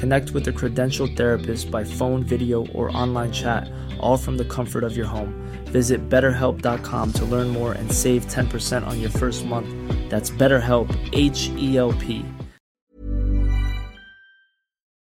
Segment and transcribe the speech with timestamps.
[0.00, 3.70] Connect with a credentialed therapist by phone, video, or online chat,
[4.00, 5.34] all from the comfort of your home.
[5.66, 9.68] Visit betterhelp.com to learn more and save 10% on your first month.
[10.08, 12.24] That's BetterHelp, H E L P.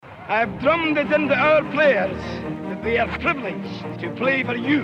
[0.02, 2.16] I've drummed it into our players
[2.64, 4.82] that they are privileged to play for you.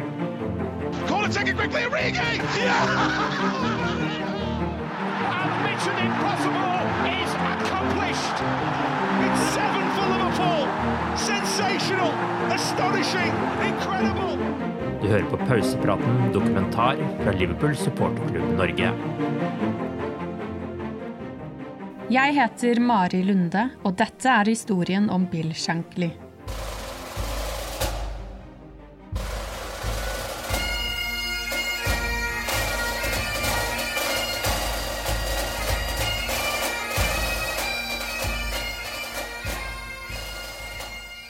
[1.09, 2.15] Corner taken quickly, Origi!
[2.21, 2.39] And
[5.67, 8.39] Mission Impossible is accomplished.
[9.27, 9.74] It's seven
[15.01, 18.91] Du hører på Pausepraten dokumentar fra Liverpool supporterklubb Norge.
[22.13, 26.11] Jeg heter Mari Lunde, og dette er historien om Bill Shankly.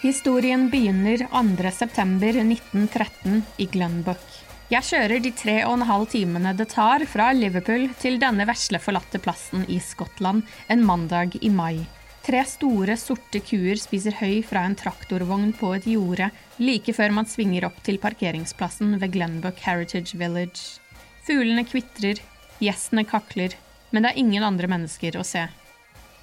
[0.05, 4.21] Historien begynner 2.9.1913 i Glenbuck.
[4.69, 8.77] Jeg kjører de tre og en halv timene det tar fra Liverpool til denne vesle
[8.85, 11.81] forlatte plassen i Skottland en mandag i mai.
[12.21, 16.29] Tre store, sorte kuer spiser høy fra en traktorvogn på et jorde
[16.61, 20.85] like før man svinger opp til parkeringsplassen ved Glenbuck Heritage Village.
[21.25, 22.21] Fuglene kvitrer,
[22.61, 23.57] gjestene kakler,
[23.89, 25.49] men det er ingen andre mennesker å se.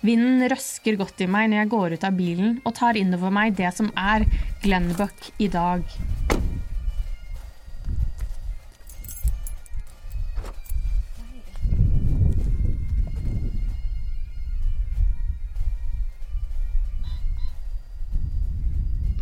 [0.01, 3.53] Vinden røsker godt i meg når jeg går ut av bilen og tar innover meg
[3.59, 4.25] det som er
[4.63, 5.85] Glenbuck i dag.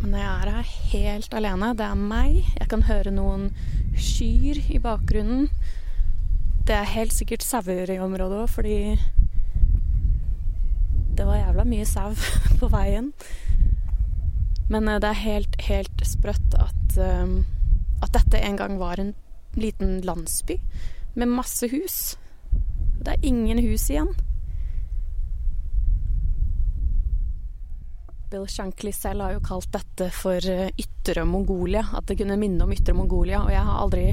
[0.00, 1.74] Men jeg er her helt alene.
[1.76, 2.40] Det er meg.
[2.56, 3.50] Jeg kan høre noen
[4.00, 5.50] skyr i bakgrunnen.
[6.64, 8.78] Det er helt sikkert sauer i området òg, fordi
[11.60, 12.14] jævla mye sau
[12.60, 13.12] på veien.
[14.70, 17.44] Men eh, det er helt, helt sprøtt at, eh,
[18.02, 19.14] at dette en gang var en
[19.56, 20.58] liten landsby
[21.14, 22.16] med masse hus.
[23.00, 24.12] Det er ingen hus igjen.
[28.30, 31.84] Bill Shankly selv har jo kalt dette for eh, ytre Mongolia.
[31.96, 33.42] At det kunne minne om ytre Mongolia.
[33.42, 34.06] Og jeg har aldri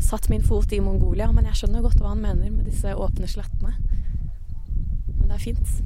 [0.00, 3.28] satt min fot i Mongolia, men jeg skjønner godt hva han mener med disse åpne
[3.28, 3.74] slettene.
[5.18, 5.78] Men det er fint.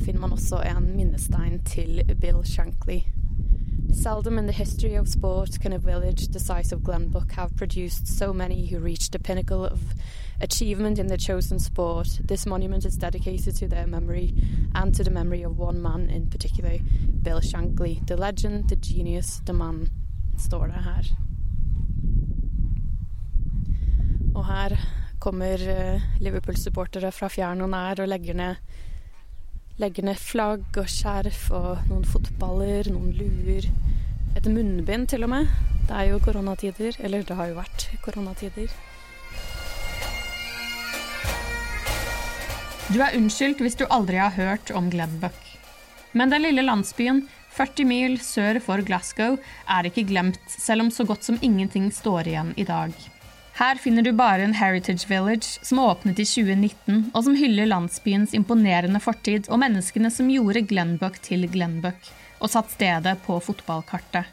[0.00, 3.00] Finner man også en minnestein til Bill Shankly.
[3.92, 8.06] Seldom in the history of sport can a village the size of Glenbuck have produced
[8.06, 9.80] so many who reached the pinnacle of
[10.40, 12.20] achievement in their chosen sport.
[12.24, 14.34] This monument is dedicated to their memory
[14.74, 16.78] and to the memory of one man in particular,
[17.22, 18.06] Bill Shankly.
[18.06, 19.90] The legend, the genius, the man,
[20.38, 21.04] står det her.
[24.34, 24.78] Og
[25.18, 28.54] kommer eh, Liverpool-supportere fra fjern og nær og legger ned,
[29.80, 33.66] legger ned flagg og skjerf og noen fotballer, noen luer.
[34.36, 35.50] Et munnbind til og med.
[35.88, 36.96] Det er jo koronatider.
[37.00, 38.70] Eller det har jo vært koronatider.
[42.90, 45.38] Du er unnskyldt hvis du aldri har hørt om Glenbuck.
[46.12, 47.22] Men den lille landsbyen
[47.54, 49.38] 40 mil sør for Glasgow
[49.70, 52.94] er ikke glemt, selv om så godt som ingenting står igjen i dag.
[53.58, 58.34] Her finner du bare en Heritage Village som åpnet i 2019, og som hyller landsbyens
[58.36, 62.10] imponerende fortid og menneskene som gjorde Glenbuck til Glenbuck,
[62.40, 64.30] og satt stedet på fotballkartet.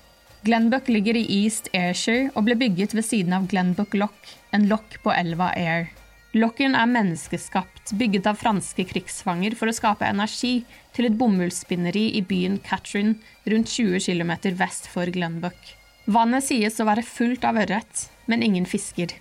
[0.48, 5.00] Glenbuck ligger i East Ayrshire og ble bygget ved siden av Glenbuck Lock, en lokk
[5.04, 5.90] på elva Air.
[6.38, 10.62] Lokken er menneskeskapt, bygget av franske krigsfanger for å skape energi
[10.96, 13.16] til et bomullsspinneri i byen Catherine,
[13.50, 15.58] rundt 20 km vest for Glenbuck.
[16.06, 19.16] Vannet sies å være fullt av ørret, men ingen fisker.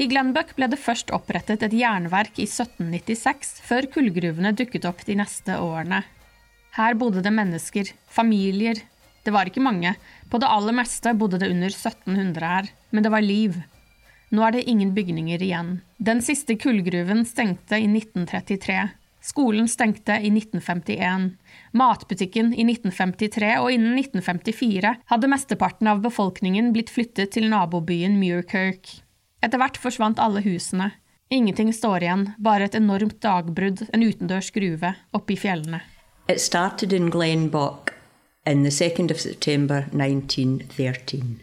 [0.00, 5.18] I Glenbuck ble det først opprettet et jernverk i 1796, før kullgruvene dukket opp de
[5.20, 6.00] neste årene.
[6.78, 8.80] Her bodde det mennesker, familier.
[9.22, 9.92] Det var ikke mange,
[10.32, 13.60] på det aller meste bodde det under 1700 her, men det var liv.
[14.32, 15.74] Nå er det ingen bygninger igjen.
[16.00, 18.78] Den siste kullgruven stengte i 1933.
[19.22, 21.36] Skolen stengte i 1951.
[21.72, 28.90] Matbutikken i 1953, og innen 1954 hadde mesteparten av befolkningen blitt flyttet til nabobyen Muirkirk.
[29.42, 30.90] Etter hvert forsvant alle husene.
[31.32, 35.80] Ingenting står igjen, bare et enormt dagbrudd, en utendørs gruve, oppe i fjellene.
[36.28, 37.94] It started in Glenbock
[38.44, 41.38] in the 2nd of September 1913.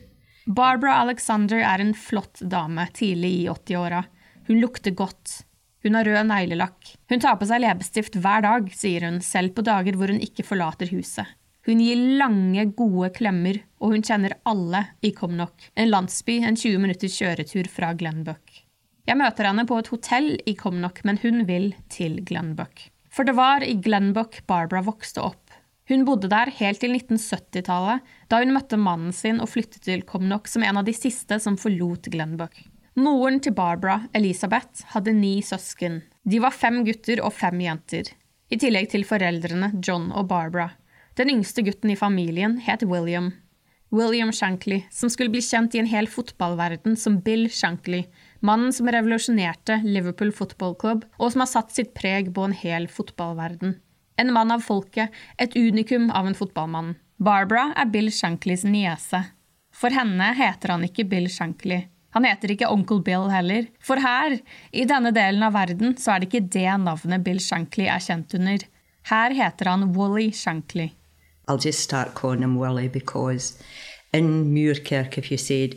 [0.46, 4.04] Barbara Alexander er en flott dame tidlig i 80-åra.
[4.48, 5.44] Hun lukter godt.
[5.86, 6.94] Hun har rød neglelakk.
[7.10, 10.44] Hun tar på seg leppestift hver dag, sier hun, selv på dager hvor hun ikke
[10.44, 11.28] forlater huset.
[11.68, 16.82] Hun gir lange, gode klemmer, og hun kjenner alle i Comnock, en landsby en 20
[16.82, 18.64] minutters kjøretur fra Glenbuck.
[19.10, 22.88] Jeg møter henne på et hotell i Comnock, men hun vil til Glenbuck.
[23.10, 25.56] For det var i Glenbuck Barbara vokste opp.
[25.90, 30.50] Hun bodde der helt til 1970-tallet, da hun møtte mannen sin og flyttet til Comnock
[30.52, 32.60] som en av de siste som forlot Glenbuck.
[33.00, 36.02] Moren til Barbara, Elisabeth, hadde ni søsken.
[36.28, 38.10] De var fem gutter og fem jenter.
[38.52, 40.74] I tillegg til foreldrene John og Barbara.
[41.16, 43.30] Den yngste gutten i familien het William.
[43.96, 48.02] William Shankly, som skulle bli kjent i en hel fotballverden som Bill Shankly,
[48.46, 52.90] mannen som revolusjonerte Liverpool Football Club, og som har satt sitt preg på en hel
[52.92, 53.78] fotballverden.
[54.20, 55.08] En mann av folket,
[55.40, 56.98] et unikum av en fotballmann.
[57.18, 59.24] Barbara er Bill Shanklys niese.
[59.72, 61.86] For henne heter han ikke Bill Shankly.
[62.16, 64.40] Han heter ikke Onkel Bill heller, for her,
[64.74, 68.34] i denne delen av verden, så er det ikke det navnet Bill Shankly er kjent
[68.38, 68.66] under.
[69.10, 70.90] Her heter han Wally Shankly.
[71.48, 73.58] I'll just start calling him Willie because
[74.14, 75.76] in Muirkirk, if you said,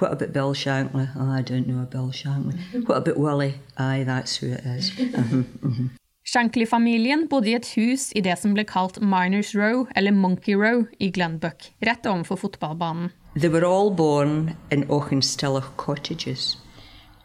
[0.00, 1.08] what about Bill Shankly?
[1.16, 2.58] Oh, I don't know Bill Shankly.
[2.86, 3.54] What about Willie?
[3.76, 4.90] Aye, that's who it is.
[4.98, 5.88] Mm -hmm, uh-huh.
[6.26, 10.82] Shankly-familien bodde i et hus i det som ble kalt Miners Row, eller Monkey Row,
[10.98, 13.12] i Glenbuck, rett overfor fotballbanen.
[13.36, 16.56] They were all born in Auchenstillach cottages,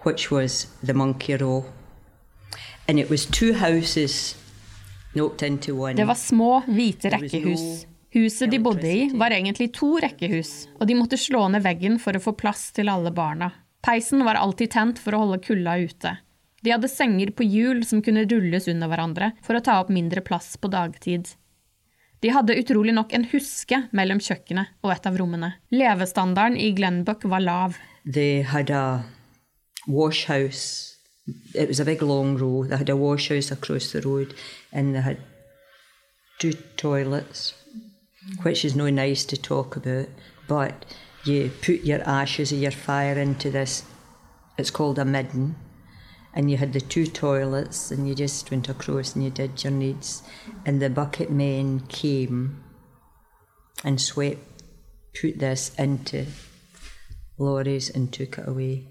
[0.05, 1.65] which was the Monkey Row.
[2.87, 4.35] And it was two houses
[5.15, 5.95] knocked into one.
[5.95, 7.87] Det var små, hvite rekkehus.
[8.13, 12.13] Huset de bodde i, var egentlig to rekkehus, og de måtte slå ned veggen for
[12.13, 13.49] å få plass til alle barna.
[13.81, 16.19] Peisen var alltid tent for å holde kulda ute.
[16.61, 20.21] De hadde senger på hjul som kunne rulles under hverandre for å ta opp mindre
[20.25, 21.33] plass på dagtid.
[22.21, 25.55] De hadde utrolig nok en huske mellom kjøkkenet og et av rommene.
[25.73, 27.79] Levestandarden i Glenbuck var lav.
[28.05, 29.03] They had a
[29.87, 30.97] wash house.
[31.55, 32.67] It was a big long row.
[32.67, 34.35] They had a wash house across the road
[34.71, 35.17] and they had
[36.41, 37.53] two toilets,
[38.43, 40.07] which is no nice to talk about,
[40.47, 40.85] but
[41.23, 43.83] you put your ashes of your fire into this,
[44.57, 45.55] it's called a midden,
[46.33, 49.73] and you had the two toilets and you just went across and you did your
[49.73, 50.23] needs
[50.65, 52.63] and the bucket men came
[53.83, 54.63] and swept
[55.13, 56.25] put this into
[57.37, 58.87] lorries and took it away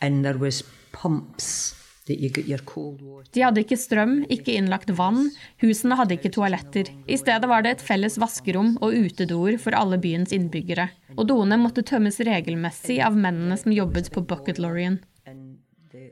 [0.00, 0.62] and there was
[0.92, 1.74] pumps.
[2.06, 5.24] De hadde ikke strøm, ikke innlagt vann,
[5.58, 6.92] husene hadde ikke toaletter.
[7.10, 10.86] I stedet var det et felles vaskerom og utedoer for alle byens innbyggere.
[11.16, 15.00] Og doene måtte tømmes regelmessig av mennene som jobbet på bucket lorrien.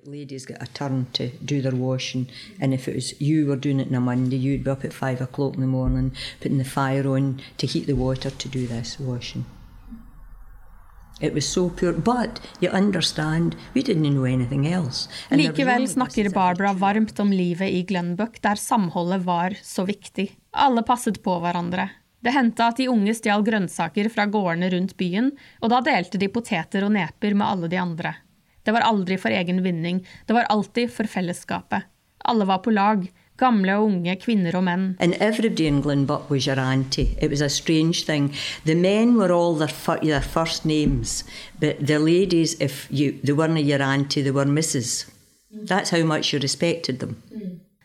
[0.07, 2.29] Ladies get a turn to do their washing,
[2.61, 4.93] and if it was you were doing it on a Monday, you'd be up at
[4.93, 8.67] five o'clock in the morning, putting the fire on to heat the water to do
[8.67, 9.45] this washing.
[11.21, 15.09] It was so poor, but you understand, we didn't know anything else.
[15.31, 20.37] And Likevel snakker Barbara varmt om livet i Glenbuck, der samholdet var så viktig.
[20.51, 21.89] Alle passet på hverandre.
[22.25, 25.31] Det hendte at de unge stjal grønnsaker fra gårdene rundt byen,
[25.63, 28.15] og da delte de poteter og neper med alle de andre.
[28.65, 31.85] Det var aldri for egen vinning, det var alltid for fellesskapet.
[32.25, 33.05] Alle var på lag,
[33.37, 34.85] gamle og unge, kvinner og menn.
[35.01, 37.17] And everybody in but was your auntie.
[37.21, 38.33] It was a strange thing.
[38.65, 41.25] The men were all their, their first names,
[41.61, 45.07] but the ladies, if you they weren't your auntie, they were misses.
[45.51, 47.17] That's how much you respected them.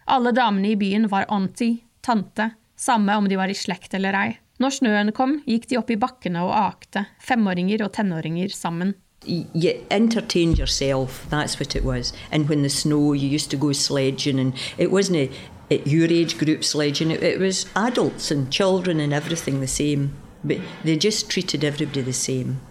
[0.07, 4.37] Alle damene i byen var auntie, tante, samme om de var i slekt eller ei.
[4.59, 8.95] Når snøen kom, gikk de opp i bakkene og akte, femåringer og tenåringer sammen.
[9.25, 11.27] You entertained yourself.
[11.29, 12.13] That's what it was.
[12.31, 15.31] And when the snow, you used to go sledging, and it wasn't
[15.69, 17.11] at your age group sledging.
[17.11, 20.17] It, it was adults and children and everything the same.
[20.43, 22.61] But they just treated everybody the same.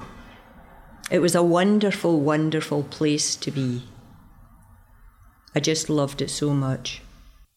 [1.11, 3.83] It was a wonderful, wonderful place to be.
[5.55, 7.03] I just loved it so much.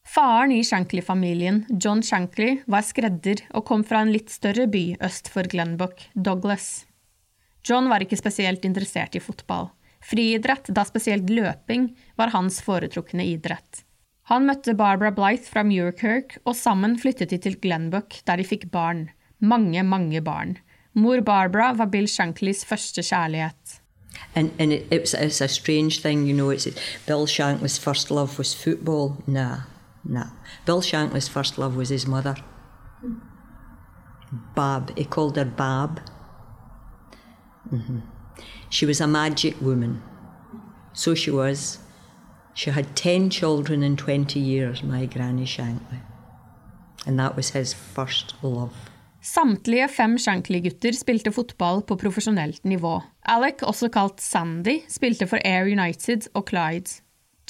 [0.04, 5.30] Faren i Shankly-familien, John Shankly, var skredder og kom fra en litt større by øst
[5.32, 6.84] for Glenbuck, Douglas.
[7.64, 9.70] John var ikke spesielt interessert i fotball.
[10.02, 13.84] Friidrett, da spesielt løping, var hans foretrukne idrett.
[14.30, 18.68] Han møtte Barbara Blythe fra Muirkirk, og sammen flyttet de til Glenbuck, der de fikk
[18.74, 19.08] barn.
[19.38, 20.56] Mange, mange barn.
[20.94, 23.78] Mor Barbara var Bill Shanklys første kjærlighet.
[24.34, 26.50] And, and it, it's, it's a strange thing, you know.
[26.50, 26.68] It's
[27.06, 29.16] Bill Shankly's first love was football.
[29.26, 29.62] Nah,
[30.04, 30.30] nah.
[30.66, 32.36] Bill Shankly's first love was his mother,
[34.54, 34.96] Bab.
[34.98, 36.00] He called her Bab.
[37.72, 37.98] Mm-hmm.
[38.70, 40.02] She was a magic woman.
[40.92, 41.78] So she was.
[42.54, 46.00] She had 10 children in 20 years, my Granny Shankly.
[47.06, 48.74] And that was his first love.
[49.22, 53.00] Samtlige fem Shankly-gutter spilte fotball på profesjonelt nivå.
[53.22, 56.90] Alec, også kalt Sandy, spilte for Air United og Clyde.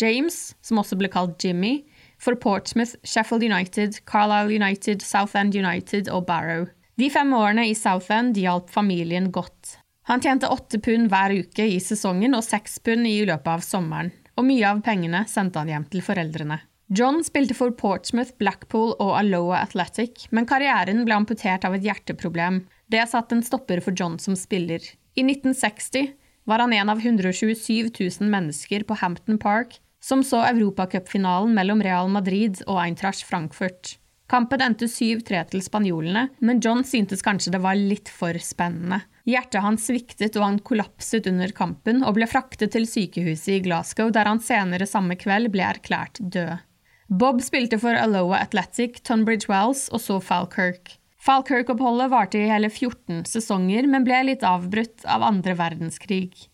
[0.01, 1.81] James, som også ble kalt Jimmy,
[2.21, 6.67] for Portsmouth, Sheffield United, Carlisle United, Southend United og Barrow.
[6.99, 9.79] De fem årene i Southend hjalp familien godt.
[10.11, 14.11] Han tjente åtte pund hver uke i sesongen og seks pund i løpet av sommeren,
[14.35, 16.59] og mye av pengene sendte han hjem til foreldrene.
[16.93, 22.65] John spilte for Portsmouth, Blackpool og Aloha Athletic, men karrieren ble amputert av et hjerteproblem.
[22.93, 24.83] Det satte en stopper for John som spiller.
[25.17, 26.11] I 1960
[26.45, 32.11] var han en av 127 000 mennesker på Hampton Park som så europacupfinalen mellom Real
[32.11, 33.97] Madrid og Eintracht Frankfurt.
[34.33, 39.03] Kampen endte 7-3 til spanjolene, men John syntes kanskje det var litt for spennende.
[39.29, 44.09] Hjertet hans sviktet og han kollapset under kampen og ble fraktet til sykehuset i Glasgow,
[44.09, 46.65] der han senere samme kveld ble erklært død.
[47.13, 50.97] Bob spilte for Aloha Athletic, Tunbridge Wells og så Falkirk.
[51.21, 56.49] Falkirk-oppholdet varte i hele 14 sesonger, men ble litt avbrutt av andre verdenskrig.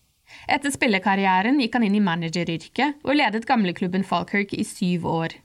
[0.50, 5.38] Etter spillekarrieren gikk han inn i manageryrket og ledet gamleklubben Falkirk i syv år.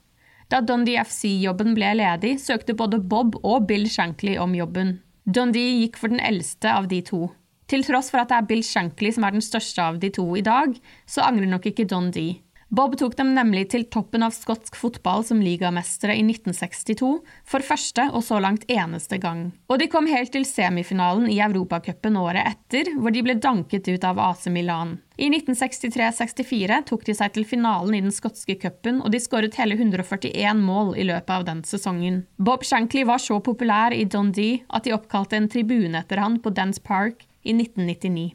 [0.52, 4.98] Da Dundee FC-jobben ble ledig, søkte både Bob og Bill Shankly om jobben.
[5.24, 7.30] Dundee gikk for den eldste av de to.
[7.70, 10.26] Til tross for at det er Bill Shankly som er den største av de to
[10.36, 10.76] i dag,
[11.08, 12.43] så angrer nok ikke Dundee.
[12.74, 17.10] Bob tok dem nemlig til toppen av skotsk fotball som ligamestere i 1962,
[17.46, 19.44] for første og så langt eneste gang.
[19.70, 24.08] Og de kom helt til semifinalen i Europacupen året etter, hvor de ble danket ut
[24.08, 24.96] av AC Milan.
[25.14, 29.78] I 1963-64 tok de seg til finalen i den skotske cupen, og de skåret hele
[29.78, 32.24] 141 mål i løpet av den sesongen.
[32.42, 36.50] Bob Shankly var så populær i Dundee at de oppkalte en tribune etter han på
[36.50, 38.32] Dance Park i 1999.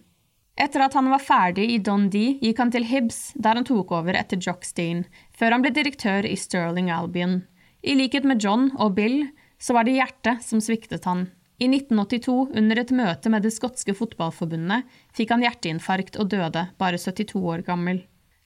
[0.60, 4.18] Etter at han var ferdig i Dundee, gikk han til Hibs, der han tok over
[4.20, 7.46] etter Jockstein, før han ble direktør i Sterling Albion.
[7.80, 11.30] I likhet med John og Bill, så var det hjertet som sviktet han.
[11.63, 17.00] I 1982, under et møte med det skotske fotballforbundet, fikk han hjerteinfarkt og døde, bare
[17.00, 18.01] 72 år gammel.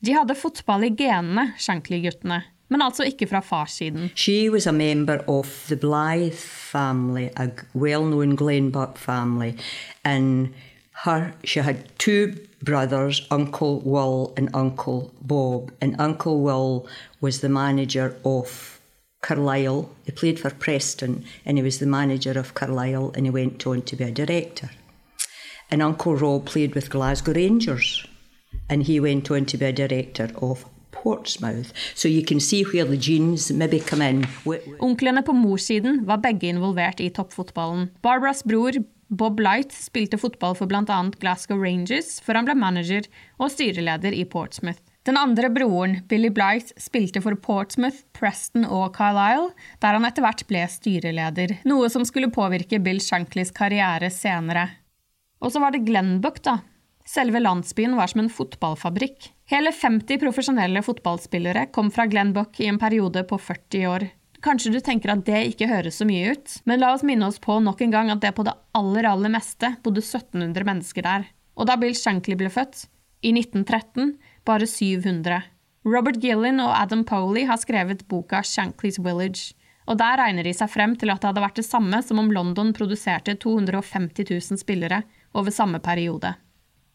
[0.05, 2.43] De hadde fotball i genene, Shankly-guttene,
[2.74, 4.12] men altså ikke fra farssiden.
[7.74, 9.53] Well-known Glenbuck family,
[10.05, 10.53] and
[11.01, 16.88] her she had two brothers, Uncle Will and Uncle Bob, and Uncle Will
[17.19, 18.79] was the manager of
[19.21, 19.89] Carlisle.
[20.05, 23.81] He played for Preston and he was the manager of Carlisle and he went on
[23.83, 24.69] to be a director.
[25.71, 28.05] And Uncle Rob played with Glasgow Rangers
[28.69, 31.73] and he went on to be a director of Portsmouth.
[31.95, 34.25] So you can see where the genes maybe come in.
[34.79, 37.89] Onklene på morssiden var begge involvert i toppfotballen.
[38.01, 38.71] Barbaras bror
[39.13, 40.98] Bob Light spilte fotball for bl.a.
[41.22, 43.05] Glasgow Rangers før han ble manager
[43.38, 44.82] og styreleder i Portsmouth.
[45.03, 49.51] Den andre broren, Billy Blight, spilte for Portsmouth, Preston og Carlisle,
[49.84, 54.70] der han etter hvert ble styreleder, noe som skulle påvirke Bill Shanklys karriere senere.
[55.43, 56.62] Og så var det Glenbuck, da.
[57.05, 59.27] Selve landsbyen var som en fotballfabrikk.
[59.51, 64.08] Hele 50 profesjonelle fotballspillere kom fra Glenbuck i en periode på 40 år.
[64.43, 67.39] Kanskje du tenker at det ikke høres så mye ut, men la oss minne oss
[67.39, 71.29] på nok en gang at det på det aller, aller meste bodde 1700 mennesker der.
[71.55, 72.89] Og da Bill Shankly ble født,
[73.23, 75.45] i 1913, bare 700.
[75.88, 79.55] Robert Gillen og Adam Poley har skrevet boka Shankly's Village,
[79.88, 82.31] og der regner de seg frem til at det hadde vært det samme som om
[82.31, 85.03] London produserte 250 000 spillere
[85.35, 86.35] over samme periode.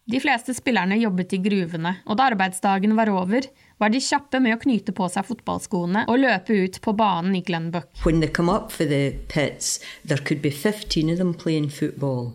[0.09, 3.45] De fleste spillerne jobbet i gruvene, og da arbeidsdagen var over,
[3.77, 7.43] var de kjappe med å knyte på seg fotballskoene og løpe ut på banen i
[7.45, 7.91] Glenbuck.
[8.07, 12.33] When they come up for the pits, there could be 15 of them playing football.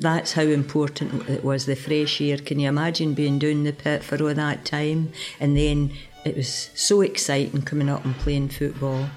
[0.00, 2.36] That's how important it was, the fresh air.
[2.36, 5.08] Can you imagine being down the pit for all that time?
[5.40, 5.92] And then
[6.26, 9.08] it was so exciting coming up and playing football.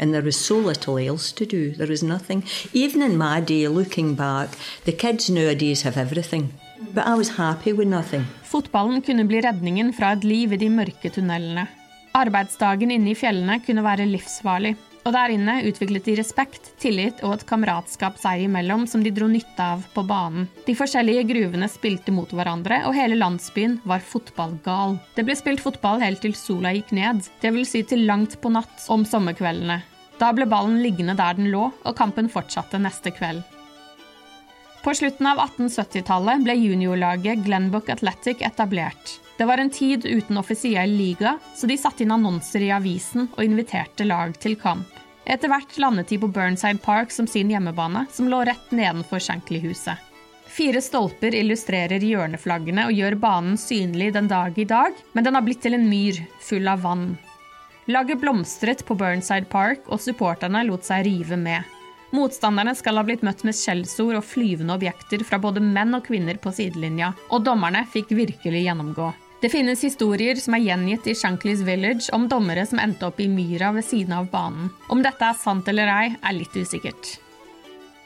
[0.00, 1.72] And there was so little else to do.
[1.72, 2.44] There was nothing.
[2.72, 6.54] Even in my day, looking back, the kids nowadays have everything.
[8.48, 11.66] Fotballen kunne bli redningen fra et liv i de mørke tunnelene.
[12.12, 17.36] Arbeidsdagen inne i fjellene kunne være livsfarlig, og der inne utviklet de respekt, tillit og
[17.36, 20.46] et kameratskap seg imellom som de dro nytte av på banen.
[20.66, 24.98] De forskjellige gruvene spilte mot hverandre, og hele landsbyen var fotballgal.
[25.16, 27.72] Det ble spilt fotball helt til sola gikk ned, dvs.
[27.72, 29.80] Si til langt på natt om sommerkveldene.
[30.20, 33.42] Da ble ballen liggende der den lå, og kampen fortsatte neste kveld.
[34.82, 39.20] På slutten av 1870-tallet ble juniorlaget Glenbook Athletic etablert.
[39.38, 43.44] Det var en tid uten offisiell liga, så de satte inn annonser i avisen og
[43.44, 44.88] inviterte lag til kamp.
[45.22, 50.08] Etter hvert landet de på Burnside Park som sin hjemmebane, som lå rett nedenfor Shankly-huset.
[50.50, 55.46] Fire stolper illustrerer hjørneflaggene og gjør banen synlig den dag i dag, men den har
[55.46, 57.12] blitt til en myr full av vann.
[57.86, 61.62] Laget blomstret på Burnside Park, og supporterne lot seg rive med.
[62.12, 66.36] Motstanderne skal ha blitt møtt med skjellsord og flyvende objekter fra både menn og kvinner
[66.36, 69.08] på sidelinja, og dommerne fikk virkelig gjennomgå.
[69.42, 73.30] Det finnes historier som er gjengitt i Shankleys Village om dommere som endte opp i
[73.32, 74.68] myra ved siden av banen.
[74.92, 77.16] Om dette er sant eller ei, er litt usikkert.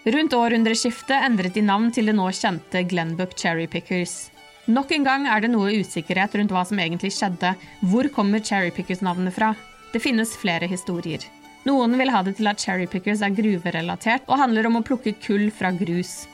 [0.07, 4.31] Rundt århundreskiftet endret de navn til det nå kjente Glenbuck Cherry Pickers.
[4.71, 7.53] Nok en gang er det noe usikkerhet rundt hva som egentlig skjedde.
[7.91, 9.53] Hvor kommer Cherry Pickers-navnet fra?
[9.93, 11.27] Det finnes flere historier.
[11.67, 15.17] Noen vil ha det til at cherry pickers er gruverelatert og handler om å plukke
[15.25, 16.29] kull fra grus.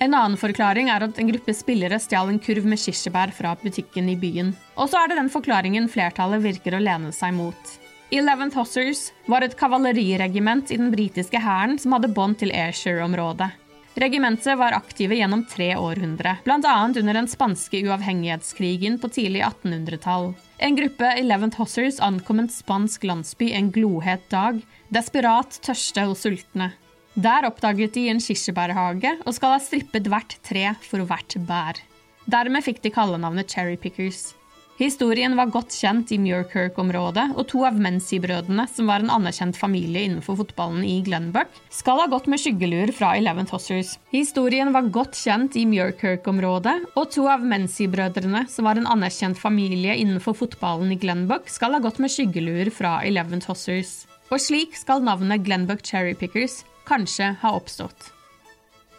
[0.00, 4.08] En annen forklaring er at en gruppe spillere stjal en kurv med kirsebær fra butikken
[4.08, 4.54] i byen.
[4.78, 7.76] Og så er det den forklaringen flertallet virker å lene seg mot.
[8.14, 13.50] Eleventh Hossers var et kavaleriregiment i den britiske hæren som hadde bånd til Ayrshire-området.
[13.98, 16.76] Regimentet var aktive gjennom tre århundre, bl.a.
[16.86, 20.30] under den spanske uavhengighetskrigen på tidlig 1800-tall.
[20.58, 24.58] En gruppe Eleventh Hossers ankom en spansk landsby en glohet dag,
[24.90, 26.72] desperat tørste og sultne.
[27.14, 31.78] Der oppdaget de en kirsebærhage og skal ha strippet hvert tre for hvert bær.
[32.26, 34.32] Dermed fikk de kallenavnet Cherry Pickers.
[34.78, 40.04] Historien var godt kjent i Muirkirk-området, og to av Menzie-brødrene, som var en anerkjent familie
[40.06, 43.96] innenfor fotballen i Glenbuck, skal ha gått med skyggelur fra Eleven Tossers.
[44.12, 49.96] Historien var godt kjent i Muirkirk-området, og to av Menzie-brødrene, som var en anerkjent familie
[49.98, 54.04] innenfor fotballen i Glenbuck, skal ha gått med skyggelur fra Eleven Tossers.
[54.30, 58.12] Og slik skal navnet Glenbuck Cherry Pickers kanskje ha oppstått.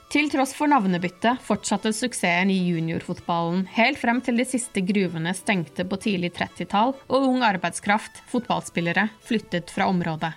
[0.10, 5.86] Til tross for navnebyttet fortsatte suksessen i juniorfotballen helt frem til de siste gruvene stengte
[5.86, 10.32] på tidlig 30-tall og ung arbeidskraft, fotballspillere, flyttet fra området.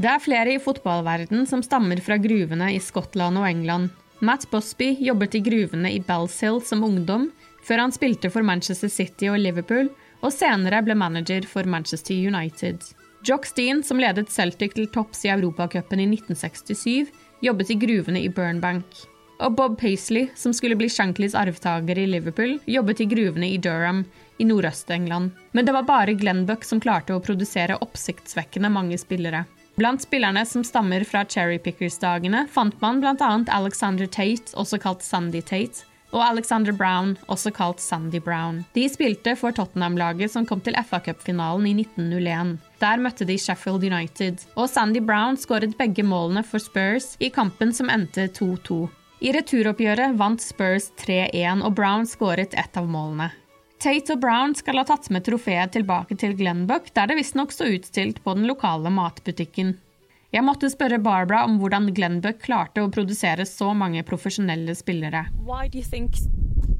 [0.00, 3.92] Det er flere i fotballverden som stammer fra gruvene i Skottland og England.
[4.24, 7.28] Matt Busby jobbet i gruvene i Bellshill som ungdom,
[7.68, 9.92] før han spilte for Manchester City og Liverpool,
[10.24, 12.80] og senere ble manager for Manchester United.
[13.28, 18.28] Jock Steen, som ledet Celtic til topps i Europacupen i 1967, jobbet i gruvene i
[18.28, 18.86] Burnbank.
[19.40, 24.04] Og Bob Paisley, som skulle bli Shankleys arvtaker i Liverpool, jobbet i gruvene i Durham
[24.38, 25.30] i Nordøst-England.
[25.52, 29.46] Men det var bare Glenbuck som klarte å produsere oppsiktsvekkende mange spillere.
[29.80, 33.30] Blant spillerne som stammer fra Cherry Pickers-dagene, fant man bl.a.
[33.48, 38.64] Alexander Tate, også kalt Sandy Tate, og Alexander Brown, også kalt Sandy Brown.
[38.74, 42.58] De spilte for Tottenham-laget som kom til FA-cupfinalen i 1901.
[42.80, 47.74] Der møtte de Sheffield United, og Sandy Brown skåret begge målene for Spurs i kampen
[47.76, 48.86] som endte 2-2.
[49.20, 53.28] I returoppgjøret vant Spurs 3-1, og Brown skåret ett av målene.
[53.80, 57.68] Tate og Brown skal ha tatt med trofeet tilbake til Glenbuck, der det visstnok sto
[57.68, 59.74] utstilt på den lokale matbutikken.
[60.32, 65.26] Jeg måtte spørre Barbara om hvordan Glenbuck klarte å produsere så mange profesjonelle spillere.
[65.44, 66.16] Why do you think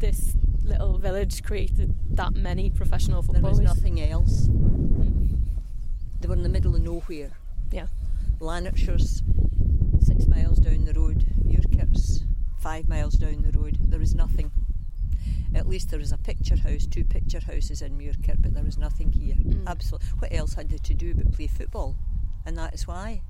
[0.01, 0.33] this
[0.65, 3.59] little village created that many professional footballers?
[3.59, 4.49] There was nothing else.
[4.49, 5.40] Mm.
[6.21, 7.33] They were in the middle of nowhere.
[7.71, 7.87] Yeah.
[8.41, 9.23] Lanarkshire's
[10.03, 11.25] six miles down the road.
[11.47, 12.25] Muirkirk's
[12.59, 13.79] five miles down the road.
[13.81, 14.51] There was nothing.
[15.55, 18.79] At least there was a picture house, two picture houses in Muirkirk, but there was
[18.79, 19.35] nothing here.
[19.35, 19.67] Mm.
[19.67, 20.09] Absolutely.
[20.19, 21.97] What else had they to do but play football?
[22.47, 23.23] And that is why.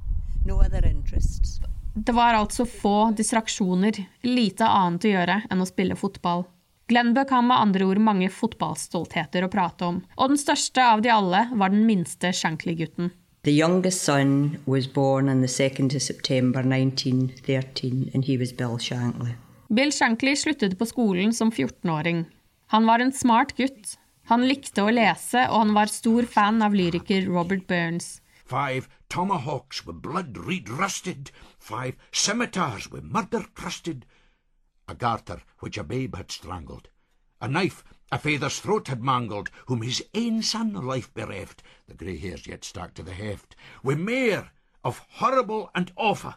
[0.44, 1.60] No other interests.
[1.94, 6.44] Det var altså få distraksjoner, lite annet å gjøre enn å spille fotball.
[6.90, 11.12] Glenbuck har med andre ord mange fotballstoltheter å prate om, og den største av de
[11.14, 13.12] alle var den minste Shankly-gutten.
[13.46, 18.74] The youngest son was born on the 2nd of September 1913, and he was Bill
[18.76, 19.36] Shankly.
[19.72, 22.24] Bill Shankly sluttet på skolen som 14-åring.
[22.74, 23.94] Han var en smart gutt.
[24.26, 28.18] Han likte å lese, og han var stor fan av lyriker Robert Burns.
[28.44, 34.02] Five tomahawks were blood red rusted, five scimitars were murder crusted,
[34.90, 36.88] a garter which a babe had strangled,
[37.40, 42.16] a knife A father's throat had mangled, whom his ain son life bereft, the grey
[42.16, 44.50] hairs yet stuck to the heft, wi' mair
[44.82, 46.34] of horrible and awful,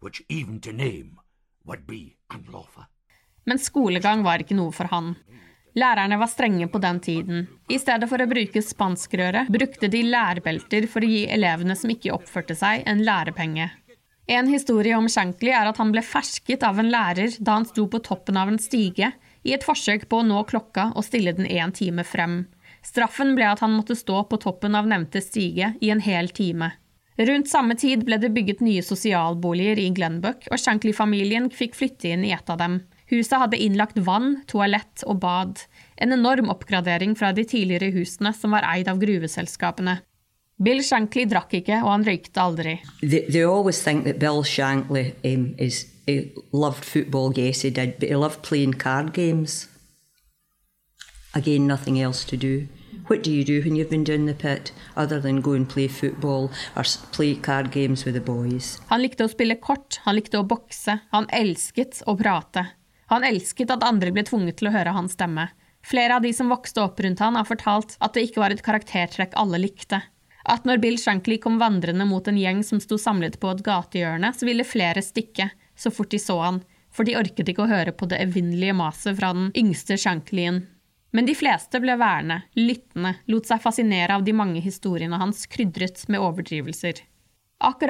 [0.00, 1.20] which even to name
[1.64, 2.88] would be unlawful.
[3.46, 5.14] Men skolegang var ikke noe for han.
[5.78, 7.46] Lærerne var strenge på den tiden.
[7.70, 12.16] I stedet for å bruke spanskrøret, brukte de lærbelter for å gi elevene som ikke
[12.16, 13.70] oppførte seg, en lærepenge.
[14.30, 17.88] En historie om Shankly er at han ble fersket av en lærer da han sto
[17.90, 19.08] på toppen av en stige,
[19.42, 22.44] i et forsøk på å nå klokka og stille den én time frem.
[22.86, 26.70] Straffen ble at han måtte stå på toppen av nevnte stige i en hel time.
[27.18, 32.22] Rundt samme tid ble det bygget nye sosialboliger i Glenbuck, og Shankly-familien fikk flytte inn
[32.24, 32.78] i et av dem.
[33.10, 35.58] Huset hadde innlagt vann, toalett og bad.
[35.98, 39.98] En enorm oppgradering fra de tidligere husene som var eid av gruveselskapene.
[40.60, 42.74] Bill Shankly drakk ikke, og han røykte aldri.
[43.00, 47.98] They, they always think that Bill Shankly um, is he loved football, yes he did,
[47.98, 49.68] but he loved playing card games.
[51.34, 52.66] Again, nothing else to do.
[53.06, 55.88] What do you do when you've been down the pit, other than go and play
[55.88, 58.78] football or play card games with the boys?
[58.90, 62.66] Han likte å spille kort, han likte å bokse, han elsket å prate.
[63.10, 65.48] Han elsket at andre ble tvunget til å høre hans stemme.
[65.86, 68.62] Flere av de som vokste opp rundt han har fortalt at det ikke var et
[68.62, 70.02] karaktertrekk alle likte.
[70.48, 74.32] At når Bill Shankly kom vandrende mot en gjeng som sto samlet på et gatehjørne,
[74.32, 77.94] så ville flere stikke, så fort de så han, for de orket ikke å høre
[77.94, 80.64] på det evinnelige maset fra den yngste Shanklyen.
[81.12, 86.04] Men de fleste ble værende, lyttende, lot seg fascinere av de mange historiene hans krydret
[86.08, 87.02] med overdrivelser.
[87.60, 87.89] Akkurat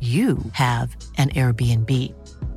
[0.00, 2.12] you have an Airbnb.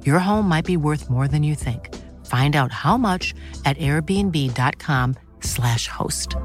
[0.05, 1.95] Your home might be worth more than you think.
[2.25, 6.35] Find out how much at airbnb.com/slash host.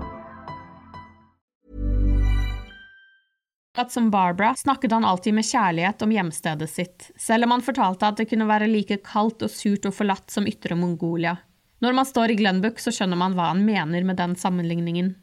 [3.88, 8.16] som Barbara snakket han alltid med kjærlighet om hjemstedet sitt, selv om han fortalte at
[8.16, 11.36] det kunne være like kaldt og surt og forlatt som ytre Mongolia.
[11.82, 15.16] Når man står i Glenbook, så skjønner man hva han mener med den sammenligningen.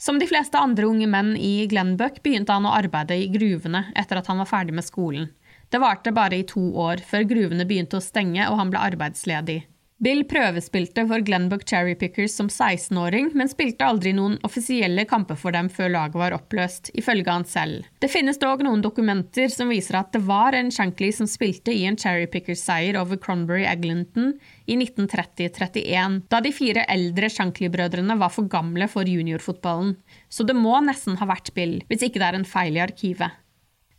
[0.00, 4.16] Som de fleste andre unge menn i Glenbuck begynte han å arbeide i gruvene etter
[4.16, 5.26] at han var ferdig med skolen.
[5.68, 9.58] Det varte bare i to år, før gruvene begynte å stenge og han ble arbeidsledig.
[10.00, 15.52] Bill prøvespilte for Glenbuck Cherry Pickers som 16-åring, men spilte aldri noen offisielle kamper for
[15.52, 17.84] dem før laget var oppløst, ifølge han selv.
[18.00, 21.82] Det finnes dog noen dokumenter som viser at det var en Shankly som spilte i
[21.84, 24.32] en Cherry Pickers-seier over Cronbury Eglinton
[24.64, 29.98] i 1930-31, da de fire eldre Shankly-brødrene var for gamle for juniorfotballen,
[30.32, 33.36] så det må nesten ha vært Bill, hvis ikke det er en feil i arkivet.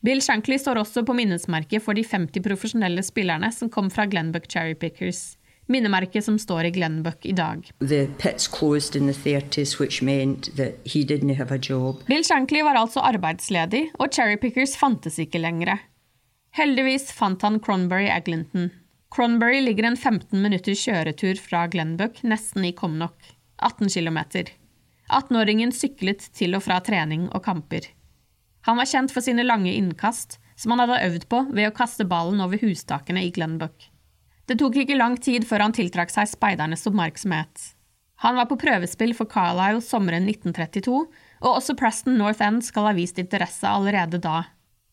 [0.02, 4.50] Bill Shankly står også på minnesmerket for de 50 profesjonelle spillerne som kom fra Glenbuck
[4.50, 5.36] Cherry Pickers
[5.72, 7.70] minnemerket som står i Glenbuck i dag.
[7.80, 12.04] The pits closed in the 30s, which meant that he didn't have a job.
[12.08, 15.80] Bill Shankly var altså arbeidsledig, og cherrypickers fantes ikke lenger.
[16.58, 18.70] Heldigvis fant han Cronberry Eglinton.
[19.12, 23.34] Cronberry ligger en 15 minutters kjøretur fra Glenbuck, nesten i Comnock.
[23.62, 24.20] 18 km.
[25.12, 27.90] 18-åringen syklet til og fra trening og kamper.
[28.68, 32.06] Han var kjent for sine lange innkast, som han hadde øvd på ved å kaste
[32.08, 33.91] ballen over hustakene i Glenbuck.
[34.52, 37.70] Det tok ikke lang tid før han tiltrakk seg speidernes oppmerksomhet.
[38.20, 40.98] Han var på prøvespill for Carlisle sommeren 1932,
[41.40, 44.42] og også Preston North End skal ha vist interesse allerede da.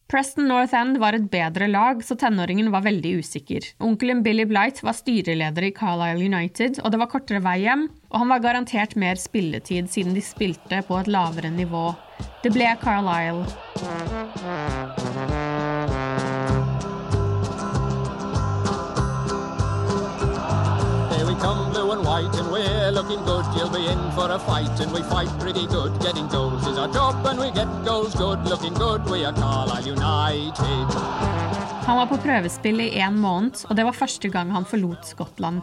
[0.08, 3.66] Preston North End var et bedre lag, så tenåringen var veldig usikker.
[3.82, 8.22] Onkelen Billy Blight var styreleder i Carlisle United, og det var kortere vei hjem, og
[8.22, 11.90] han var garantert mer spilletid siden de spilte på et lavere nivå.
[12.46, 13.42] Det ble Carlisle.
[22.18, 23.44] White and we're looking good.
[23.56, 25.92] You'll be in for a fight and we fight pretty good.
[26.00, 28.38] Getting goals is our job and we get goals good.
[28.48, 30.86] Looking good, we are Carlisle United.
[31.86, 35.62] Han var på prøvespill i én måned, og det var første gang han forlot Skottland.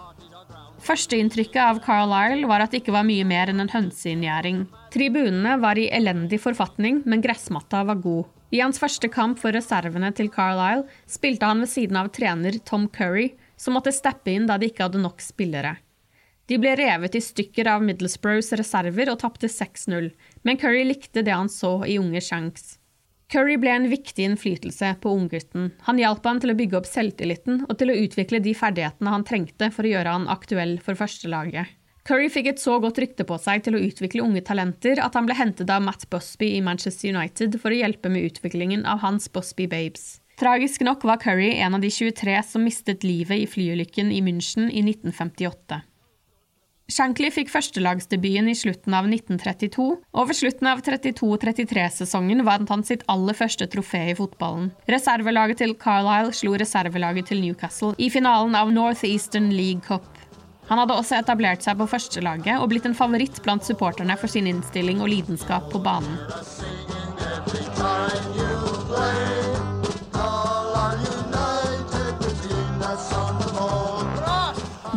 [0.86, 4.66] Førsteinntrykket av Carlisle var at det ikke var mye mer enn en hønseinngjerding.
[4.94, 8.26] Tribunene var i elendig forfatning, men gressmatta var god.
[8.54, 12.88] I hans første kamp for reservene til Carlisle spilte han ved siden av trener Tom
[12.90, 15.76] Curry, som måtte steppe inn da de ikke hadde nok spillere.
[16.46, 20.12] De ble revet i stykker av Middlesbroughs reserver og tapte 6-0,
[20.46, 22.76] men Curry likte det han så i unge Shanks.
[23.34, 25.72] Curry ble en viktig innflytelse på unggutten.
[25.88, 29.26] Han hjalp ham til å bygge opp selvtilliten og til å utvikle de ferdighetene han
[29.26, 31.74] trengte for å gjøre han aktuell for førstelaget.
[32.06, 35.26] Curry fikk et så godt rykte på seg til å utvikle unge talenter at han
[35.26, 39.26] ble hentet av Matt Busby i Manchester United for å hjelpe med utviklingen av hans
[39.34, 40.20] Busby Babes.
[40.38, 44.70] Tragisk nok var Curry en av de 23 som mistet livet i flyulykken i München
[44.70, 45.82] i 1958.
[46.86, 53.02] Shankly fikk førstelagsdebuten i slutten av 1932, og ved slutten av 32-33-sesongen vant han sitt
[53.10, 54.70] aller første trofé i fotballen.
[54.94, 60.06] Reservelaget til Carlisle slo reservelaget til Newcastle i finalen av Northeastern League Cup.
[60.70, 64.50] Han hadde også etablert seg på førstelaget og blitt en favoritt blant supporterne for sin
[64.50, 66.22] innstilling og lidenskap på banen.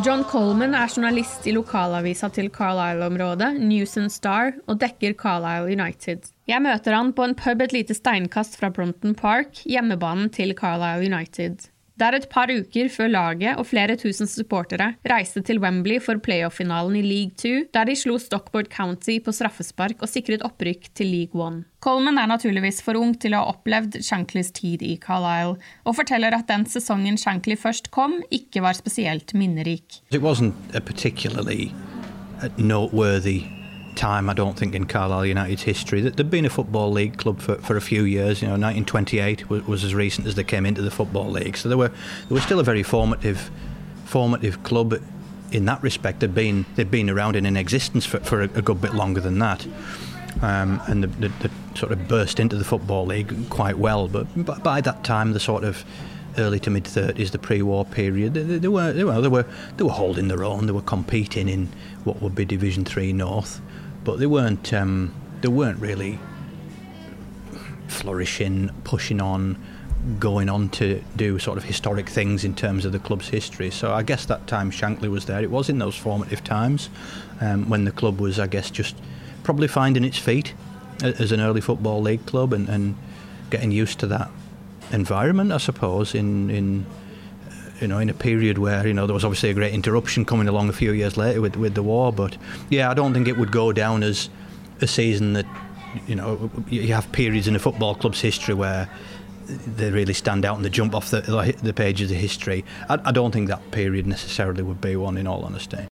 [0.09, 6.31] John Coleman er journalist i lokalavisa til Carlisle-området, News and Star, og dekker Carlisle United.
[6.49, 11.05] Jeg møter han på en pub et lite steinkast fra Bronton Park, hjemmebanen til Carlisle
[11.05, 11.69] United.
[11.99, 16.21] Det er et par uker før laget og flere tusen supportere reiste til Wembley for
[16.23, 21.11] playoff-finalen i League 2, der de slo Stockport County på straffespark og sikret opprykk til
[21.11, 21.65] League 1.
[21.83, 26.39] Coleman er naturligvis for ung til å ha opplevd Shanklys tid i Carlisle, og forteller
[26.39, 29.99] at den sesongen Shankly først kom, ikke var spesielt minnerik.
[30.15, 31.73] It wasn't a particularly
[32.55, 33.58] noteworthy
[33.99, 35.99] time, I don't think, in Carlisle United's history.
[36.01, 38.41] That They'd been a football league club for, for a few years.
[38.41, 41.69] You know, 1928 was, was as recent as they came into the football league, so
[41.69, 43.51] they were they were still a very formative
[44.05, 44.99] formative club
[45.51, 46.21] in that respect.
[46.21, 49.21] They'd been they'd been around and in existence for, for a, a good bit longer
[49.21, 49.67] than that.
[50.41, 54.07] Um, and they, sort of burst into the football league quite well.
[54.07, 55.83] But by that time, the sort of
[56.37, 59.83] early to mid 30s, the pre-war period, they, they, were they were they were they
[59.83, 60.67] were holding their own.
[60.67, 61.67] They were competing in
[62.05, 63.61] what would be Division Three North
[64.09, 66.17] but they weren't um, they weren't really
[67.87, 69.55] flourishing, pushing on,
[70.17, 73.69] going on to do sort of historic things in terms of the club's history.
[73.69, 75.43] So I guess that time Shankly was there.
[75.43, 76.89] It was in those formative times
[77.39, 78.95] um, when the club was, I guess, just
[79.43, 80.55] probably finding its feet
[81.03, 82.95] as an early football league club and, and
[83.51, 84.31] getting used to that
[84.91, 86.87] environment, I suppose, in in
[87.81, 90.47] you know, in a period where you know there was obviously a great interruption coming
[90.47, 92.11] along a few years later with with the war.
[92.11, 92.37] But
[92.69, 94.29] yeah, I don't think it would go down as
[94.81, 95.45] a season that
[96.07, 98.89] you know, you have periods in a football club's history where
[99.47, 101.21] they really stand out and they jump off the,
[101.63, 102.63] the page of the history.
[102.87, 105.88] I, I don't think that period necessarily would be one, in all honesty.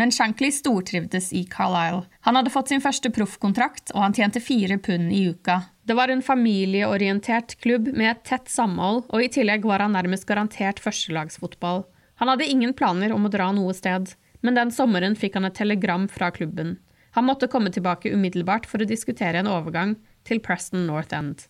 [0.00, 2.06] Men Shankly stortrivdes i Carlisle.
[2.20, 5.58] Han hadde fått sin første proffkontrakt, og han tjente fire pund i uka.
[5.84, 10.24] Det var en familieorientert klubb med et tett samhold, og i tillegg var han nærmest
[10.24, 11.84] garantert førstelagsfotball.
[12.22, 15.58] Han hadde ingen planer om å dra noe sted, men den sommeren fikk han et
[15.60, 16.78] telegram fra klubben.
[17.18, 21.44] Han måtte komme tilbake umiddelbart for å diskutere en overgang til Preston North End.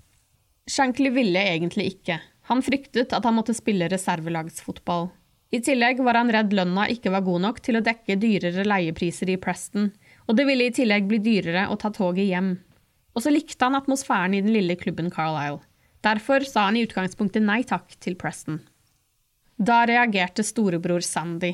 [0.67, 2.19] Shankly ville egentlig ikke.
[2.51, 5.13] Han fryktet at han måtte spille reservelagsfotball.
[5.51, 9.33] I tillegg var han redd lønna ikke var god nok til å dekke dyrere leiepriser
[9.33, 9.89] i Preston,
[10.31, 12.53] og det ville i tillegg bli dyrere å ta toget hjem.
[13.19, 15.65] Og så likte han atmosfæren i den lille klubben Carlisle.
[16.07, 18.61] Derfor sa han i utgangspunktet nei takk til Preston.
[19.59, 21.51] Da reagerte storebror Sandy.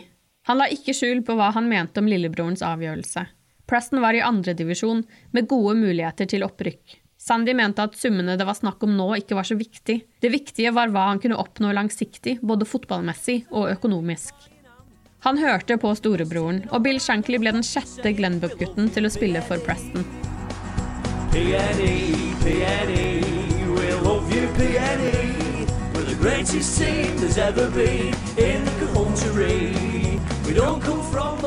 [0.47, 3.25] Han la ikke skjul på hva han mente om lillebrorens avgjørelse.
[3.67, 5.03] Preston var i andredivisjon,
[5.35, 7.01] med gode muligheter til opprykk.
[7.27, 9.97] Sandy mente at summene det var snakk om nå, ikke var så viktig.
[10.23, 14.47] Det viktige var hva han kunne oppnå langsiktig, både fotballmessig og økonomisk.
[15.27, 19.59] Han hørte på storebroren, og Bill Shankly ble den sjette Glenbook-gutten til å spille for
[19.67, 20.07] Preston.
[28.37, 30.07] In the country.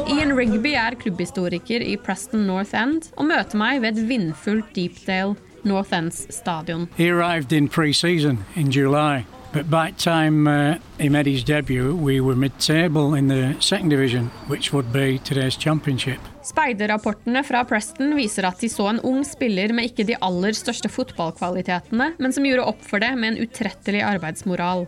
[0.10, 5.49] Ian Rigby er klubbhistoriker i Preston North End og møter meg ved et vindfullt Deepdale
[5.64, 6.88] North End's stadion.
[6.98, 9.26] He arrived in pre-season in July.
[9.52, 13.90] But by the time uh, he made his debut, we were mid-table in the second
[13.90, 16.20] division, which would be today's championship.
[16.46, 20.90] Speiderrapportene fra Preston viser at de så en ung spiller med ikke de aller største
[20.94, 24.86] fotballkvalitetene, men som gjorde opp for det med en utrettelig arbeidsmoral.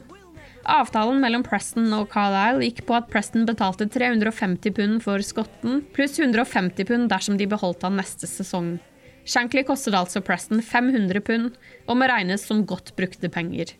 [0.69, 6.19] Avtalen mellom Preston og Carlisle gikk på at Preston betalte 350 pund for skotten, pluss
[6.21, 8.75] 150 pund dersom de beholdt han neste sesong.
[9.31, 11.55] Shankly kostet altså Preston 500 pund,
[11.87, 13.71] og må regnes som godt brukte penger.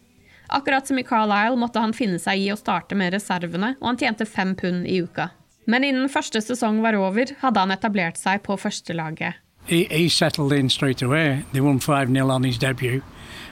[0.52, 4.00] Akkurat som i Carlisle måtte han finne seg i å starte med reservene, og han
[4.00, 5.30] tjente fem pund i uka.
[5.68, 9.40] Men innen første sesong var over, hadde han etablert seg på førstelaget.
[9.68, 11.44] He, he settled in straight away.
[11.52, 13.04] They won 5-0 on his debut,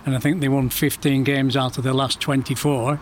[0.05, 2.99] and I think they won 15 games out of the last 24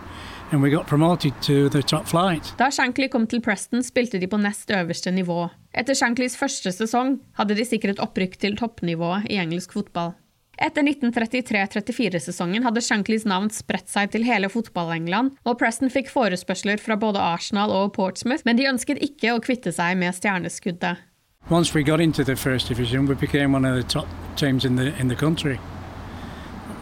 [0.52, 2.54] and we got promoted to the top flight.
[2.58, 5.48] Da Shankly kom til Preston, spilte de på nest øverste nivå.
[5.74, 10.14] Etter Shanklys første sesong hadde de sikret opprykk til toppnivået i engelsk fotball.
[10.58, 16.96] Etter 1933-34-sesongen hadde Shanklys navn spredt seg til hele fotball-England, og Preston fikk forespørsler fra
[16.98, 21.04] både Arsenal og Portsmouth, men de ønsket ikke å kvitte seg med stjerneskuddet.
[21.48, 24.76] Once we got into the first division, we became one of the top teams in
[24.76, 25.58] the in the country.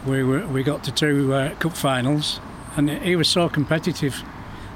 [0.05, 2.39] We were, we got to two uh, cup finals,
[2.77, 4.23] and he was so competitive,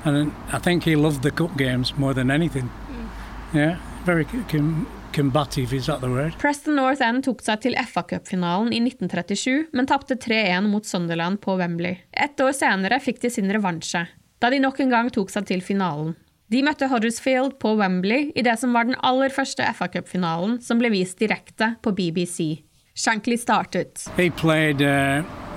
[0.04, 2.70] and I think he loved the cup games more than anything.
[2.90, 3.08] Mm.
[3.54, 6.34] Yeah, very com combative, is that the word?
[6.40, 11.42] Preston North End tok seg til FA Cup-finalen i 1937, men tapte 3-1 mot Sunderland
[11.42, 11.98] på Wembley.
[12.12, 14.06] Ett år senere fikk de sin revansje,
[14.40, 16.16] da de nok en gang tok seg til finalen.
[16.52, 20.80] De møtte Huddersfield på Wembley i det som var den aller første FA Cup-finalen, som
[20.80, 22.64] ble vist direkte på BBC.
[22.96, 24.08] Shankly startet.
[24.16, 25.51] He played, uh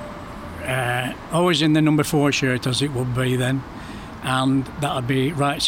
[0.66, 3.62] uh, always in the number four shirt, as it would be then.
[4.24, 5.61] Right.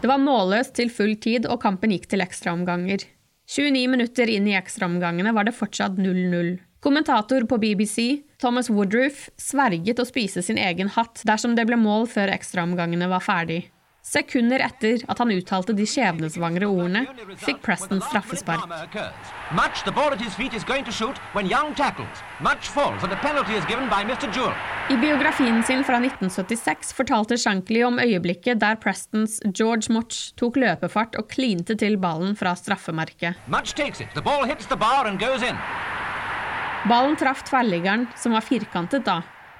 [0.00, 3.06] Det var målløst til full tid, og kampen gikk til ekstraomganger.
[3.48, 6.58] 29 minutter inn i ekstraomgangene var det fortsatt 0-0.
[6.84, 12.04] Kommentator på BBC, Thomas Woodruff, sverget å spise sin egen hatt dersom det ble mål
[12.10, 13.62] før ekstraomgangene var ferdig.
[14.06, 17.00] Sekunder etter at han uttalte de skjebnesvangre ordene,
[17.42, 18.70] fikk Preston straffespark.
[24.94, 31.18] I biografien sin fra 1976 fortalte Shankly om øyeblikket der Prestons George Much tok løpefart
[31.18, 33.34] og klinte til ballen fra straffemerket.
[36.86, 39.16] Ballen traff tverrliggeren, som var firkantet da,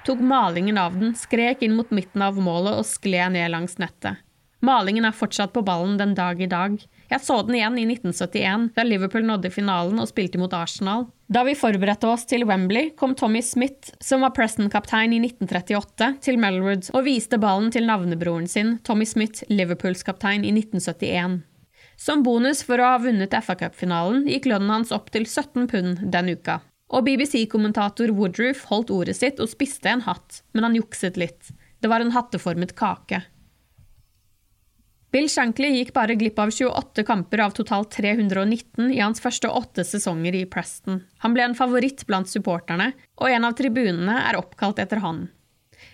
[0.07, 4.23] tok malingen av den, skrek inn mot midten av målet og skled ned langs nettet.
[4.65, 6.79] Malingen er fortsatt på ballen den dag i dag.
[7.11, 11.05] Jeg så den igjen i 1971, da Liverpool nådde finalen og spilte mot Arsenal.
[11.29, 16.41] Da vi forberedte oss til Wembley, kom Tommy Smith, som var Preston-kaptein i 1938, til
[16.41, 21.43] Melwood og viste ballen til navnebroren sin, Tommy Smith, Liverpools kaptein i 1971.
[21.97, 26.03] Som bonus for å ha vunnet FA Cup-finalen gikk lønnen hans opp til 17 pund
[26.13, 26.59] den uka.
[26.93, 31.51] Og BBC-kommentator Woodruff holdt ordet sitt og spiste en hatt, men han jukset litt.
[31.83, 33.25] Det var en hatteformet kake.
[35.11, 39.85] Bill Shankly gikk bare glipp av 28 kamper av totalt 319 i hans første åtte
[39.87, 40.99] sesonger i Preston.
[41.23, 45.29] Han ble en favoritt blant supporterne, og en av tribunene er oppkalt etter han.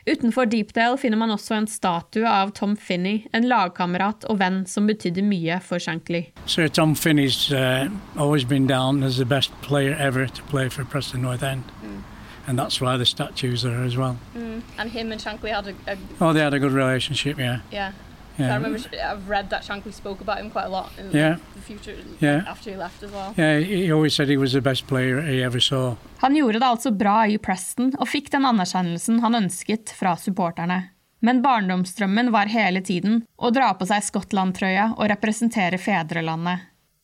[0.09, 4.87] Utenfor Deepdale finner man også en statue av Tom Finney, en lagkamerat og venn som
[4.89, 6.25] betydde mye for Shankly.
[6.45, 10.83] Sir Tom Finney's uh, always been down as the best player ever to play for
[10.83, 11.63] Preston North End.
[11.83, 12.01] Mm.
[12.47, 14.17] And that's why the statue's there as well.
[14.35, 14.63] Mm.
[14.77, 17.59] And him and Shankly had a, a, Oh, they had a good relationship, yeah.
[17.71, 17.91] Yeah.
[18.39, 18.51] Yeah.
[18.53, 18.79] I remember
[19.11, 21.35] I've read that Shankly spoke about him quite a lot in Yeah.
[21.55, 22.43] the future Yeah.
[22.47, 23.33] after he left as well.
[23.37, 25.95] Yeah, he always said he was the best player he ever saw.
[26.17, 30.89] Han gjorde det altså bra i Preston og fikk den anerkjennelsen han ønsket fra supporterne.
[31.21, 36.59] Men barndomsdrømmen var hele tiden å dra på seg Skottland-trøya og representere fedrelandet.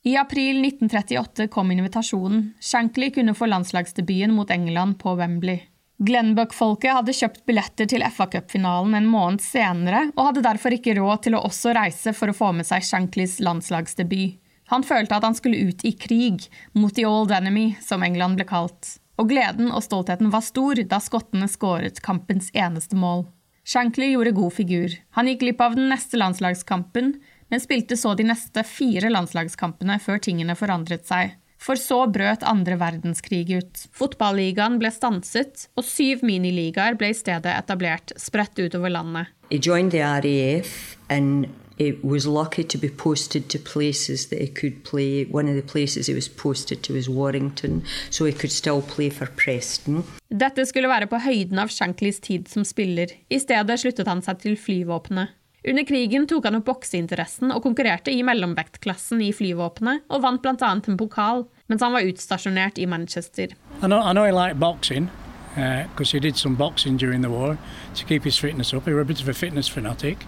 [0.06, 2.54] I april 1938 kom invitasjonen.
[2.60, 5.62] Shankly kunne få landslagsdebuten mot England på Wembley.
[6.00, 11.36] Glenbuck-folket hadde kjøpt billetter til FA-cupfinalen en måned senere, og hadde derfor ikke råd til
[11.36, 14.38] å også reise for å få med seg Shanklys landslagsdebut.
[14.72, 16.46] Han følte at han skulle ut i krig,
[16.78, 18.94] mot the old enemy, som England ble kalt.
[19.20, 23.26] Og gleden og stoltheten var stor da skottene skåret kampens eneste mål.
[23.68, 24.96] Shankly gjorde god figur.
[25.18, 27.12] Han gikk glipp av den neste landslagskampen,
[27.50, 31.36] men spilte så de neste fire landslagskampene før tingene forandret seg.
[31.60, 33.86] For så brøt andre verdenskrig ut.
[33.96, 39.34] Fotballigaen ble stanset, og syv miniligaer ble i stedet etablert, spredt utover landet.
[39.52, 41.50] He joined the RAF and
[41.80, 45.26] he was lucky to be posted to places that he could play.
[45.26, 49.10] One of the places he was posted to was Warrington, so he could still play
[49.10, 50.04] for Preston.
[50.30, 53.12] Dette skulle være på høyden av Shanklys tid som spiller.
[53.30, 55.39] I stedet sluttet han seg til flyvåpenet.
[55.68, 60.70] Under krigen tok han opp bokseinteressen og konkurrerte i mellomvektklassen i flyvåpenet, og vant bl.a.
[60.72, 63.52] en pokal, mens han var utstasjonert i Manchester.
[63.82, 65.10] I know, I know he liked boxing
[65.56, 67.58] because he did some boxing during the war
[67.96, 68.86] to keep his fitness up.
[68.86, 70.26] He was a bit of a fitness fanatic.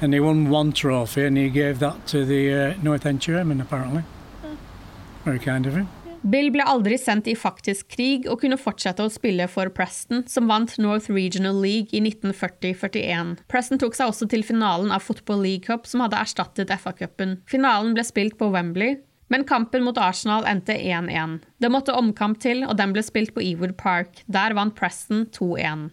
[0.00, 3.60] And he won one trophy and he gave that to the uh, North End Chairman,
[3.60, 4.02] apparently.
[5.24, 5.88] Very kind of him.
[6.26, 10.48] Bill ble aldri sendt i faktisk krig og kunne fortsette å spille for Preston, som
[10.50, 13.36] vant North Regional League i 1940-41.
[13.50, 17.38] Preston tok seg også til finalen av Football League Cup, som hadde erstattet FA-cupen.
[17.50, 18.98] Finalen ble spilt på Wembley,
[19.30, 21.38] men kampen mot Arsenal endte 1-1.
[21.62, 24.24] Det måtte omkamp til, og den ble spilt på Ewood Park.
[24.26, 25.90] Der vant Preston 2-1.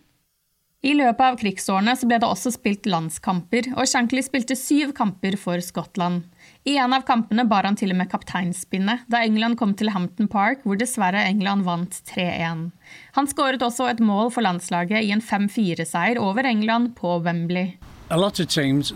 [0.85, 5.37] I løpet av krigsårene så ble det også spilt landskamper, og Shankly spilte syv kamper
[5.41, 6.27] for Skottland.
[6.67, 10.25] I en av kampene bar han til og med kapteinspinnet, da England kom til Hampton
[10.25, 12.71] Park, hvor dessverre England vant 3-1.
[13.13, 17.77] Han skåret også et mål for landslaget i en 5-4-seier over England på Wembley.
[18.09, 18.91] A lot of teams,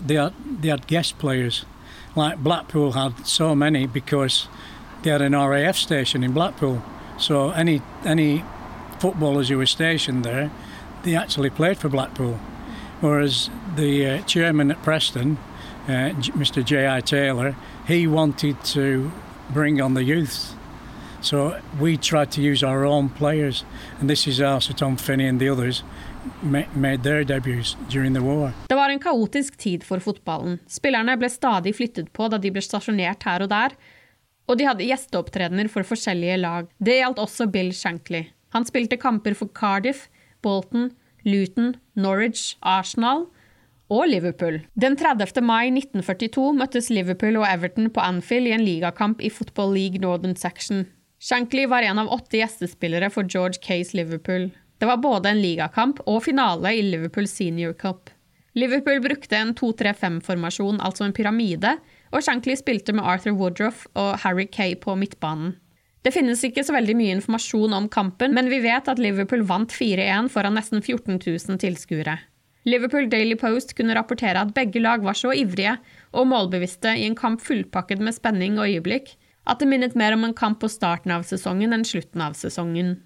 [2.42, 4.48] Blackpool had so many because
[5.02, 6.82] they had an RAF station in Blackpool.
[7.18, 8.42] So any, any
[8.98, 10.50] footballers who were stationed there,
[11.04, 12.34] they actually played for Blackpool.
[13.00, 15.38] Whereas the uh, chairman at Preston,
[15.90, 16.64] uh, Mr.
[16.64, 17.00] J.I.
[17.00, 17.54] Taylor,
[17.86, 19.10] he wanted to
[19.52, 20.54] bring on the youth.
[21.22, 23.64] So we tried to use our own players,
[24.00, 25.84] and this is how Sir Tom Finney and the others.
[28.68, 30.58] Det var en kaotisk tid for fotballen.
[30.68, 33.76] Spillerne ble stadig flyttet på da de ble stasjonert her og der,
[34.48, 36.68] og de hadde gjesteopptredener for forskjellige lag.
[36.78, 38.26] Det gjaldt også Bill Shankly.
[38.52, 40.08] Han spilte kamper for Cardiff,
[40.42, 40.90] Bolton,
[41.24, 43.26] Luton, Norwich, Arsenal
[43.90, 44.60] og Liverpool.
[44.78, 45.42] Den 30.
[45.42, 50.36] mai 1942 møttes Liverpool og Everton på Anfield i en ligakamp i Football League Northern
[50.38, 50.86] Section.
[51.20, 54.48] Shankly var en av åtte gjestespillere for George Case Liverpool.
[54.80, 58.08] Det var både en ligakamp og finale i Liverpool Senior Cup.
[58.56, 61.76] Liverpool brukte en 2-3-5-formasjon, altså en pyramide,
[62.10, 65.58] og Shankly spilte med Arthur Woodruff og Harry Kay på midtbanen.
[66.00, 69.72] Det finnes ikke så veldig mye informasjon om kampen, men vi vet at Liverpool vant
[69.76, 72.16] 4-1 foran nesten 14 000 tilskuere.
[72.68, 75.78] Liverpool Daily Post kunne rapportere at begge lag var så ivrige
[76.12, 79.14] og målbevisste i en kamp fullpakket med spenning og øyeblikk,
[79.48, 82.98] at det minnet mer om en kamp på starten av sesongen enn slutten av sesongen.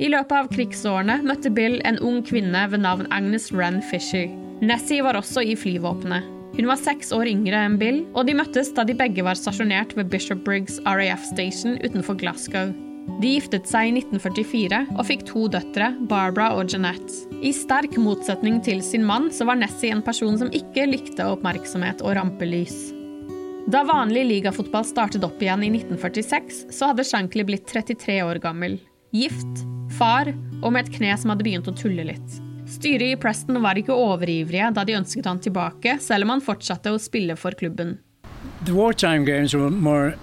[0.00, 4.30] I løpet av krigsårene møtte Bill en ung kvinne ved navn Agnes Wren Fisher.
[4.64, 6.24] Nessie var også i flyvåpenet.
[6.56, 9.92] Hun var seks år yngre enn Bill, og de møttes da de begge var stasjonert
[9.98, 12.72] ved Bishop Briggs RAF Station utenfor Glasgow.
[13.20, 17.26] De giftet seg i 1944 og fikk to døtre, Barbara og Jeanette.
[17.42, 22.04] I sterk motsetning til sin mann så var Nessie en person som ikke likte oppmerksomhet
[22.04, 22.92] og rampelys.
[23.70, 28.78] Da vanlig ligafotball startet opp igjen i 1946, så hadde Shankly blitt 33 år gammel.
[29.14, 29.64] Gift,
[29.98, 30.30] far
[30.60, 32.38] og med et kne som hadde begynt å tulle litt.
[32.70, 36.92] Styret i Preston var ikke overivrige da de ønsket han tilbake, selv om han fortsatte
[36.94, 37.98] å spille for klubben.
[38.64, 40.14] The wartime games were more.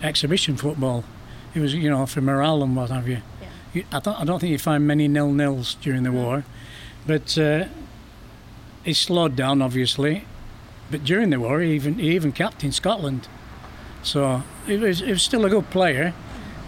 [1.58, 3.24] It was, you know, for morale and what have you.
[3.74, 6.44] you I, don't, I don't think you find many nil nils during the war,
[7.08, 7.66] but uh,
[8.84, 10.26] he slowed down obviously.
[10.92, 13.28] But during the war, he even he even captained Scotland,
[14.04, 16.14] so he was he was still a good player.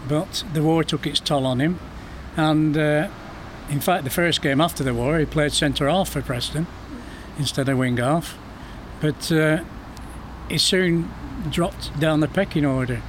[0.08, 1.80] But the war took its toll on him,
[2.36, 3.10] and uh,
[3.70, 6.66] In fact, the first game after the war, he played centre half for Preston
[7.38, 8.36] instead of wing half.
[9.00, 9.64] But uh,
[10.50, 11.12] he soon
[11.52, 13.04] dropped down the pecking order.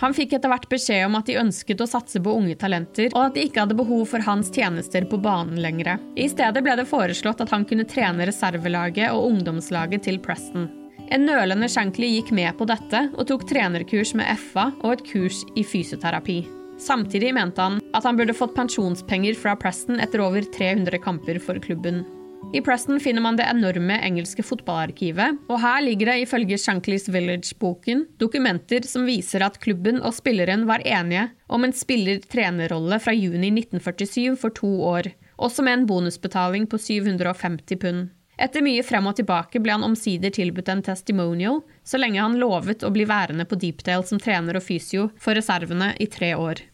[0.00, 3.24] Han fikk etter hvert beskjed om at de ønsket å satse på unge talenter, og
[3.24, 5.96] at de ikke hadde behov for hans tjenester på banen lenger.
[6.14, 10.68] I stedet ble det foreslått at han kunne trene reservelaget og ungdomslaget til Preston.
[11.10, 15.42] En nølende Shankly gikk med på dette, og tok trenerkurs med FA og et kurs
[15.58, 16.38] i fysioterapi.
[16.80, 21.58] Samtidig mente han at han burde fått pensjonspenger fra Preston etter over 300 kamper for
[21.58, 22.04] klubben.
[22.52, 28.08] I Preston finner man det enorme engelske fotballarkivet, og her ligger det ifølge Shanklys Village-boken
[28.18, 34.34] dokumenter som viser at klubben og spilleren var enige om en spiller-trenerrolle fra juni 1947
[34.40, 38.08] for to år, også med en bonusbetaling på 750 pund.
[38.40, 42.82] Etter mye frem og tilbake ble han omsider tilbudt en testimonial, så lenge han lovet
[42.82, 46.64] å bli værende på Deepdale som trener og fysio for reservene i tre år.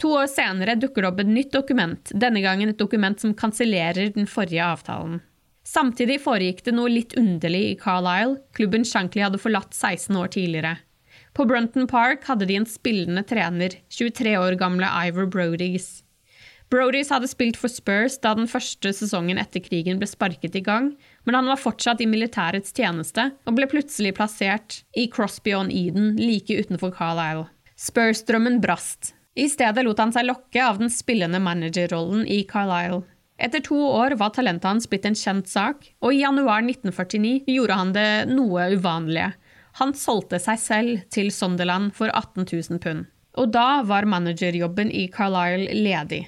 [0.00, 4.14] To år senere dukker det opp et nytt dokument, denne gangen et dokument som kansellerer
[4.14, 5.20] den forrige avtalen.
[5.66, 10.78] Samtidig foregikk det noe litt underlig i Carlisle, klubben Shankly hadde forlatt 16 år tidligere.
[11.36, 16.00] På Brunton Park hadde de en spillende trener, 23 år gamle Ivor Brodies.
[16.70, 20.92] Brodies hadde spilt for Spurs da den første sesongen etter krigen ble sparket i gang,
[21.26, 26.14] men han var fortsatt i militærets tjeneste og ble plutselig plassert i Crosby on Eden
[26.16, 27.50] like utenfor Carlisle.
[27.76, 29.14] Spurs-drømmen brast.
[29.38, 33.04] I stedet lot han seg lokke av den spillende managerrollen i Carlisle.
[33.40, 37.78] Etter to år var talentet hans blitt en kjent sak, og i januar 1949 gjorde
[37.78, 39.30] han det noe uvanlige.
[39.78, 43.06] Han solgte seg selv til Sunderland for 18 000 pund.
[43.38, 46.24] Og da var managerjobben i Carlisle ledig.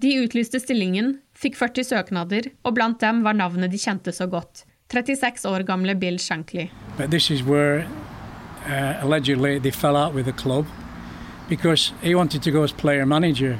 [0.00, 4.64] De utlyste stillingen, fikk 40 søknader, og blant dem var navnet de kjente så godt.
[4.94, 6.68] 36 år gamle Bill Shankly.
[6.96, 7.84] But this is where
[8.66, 9.96] uh, allegedly they fell.
[11.48, 13.58] Because he wanted to go as player manager.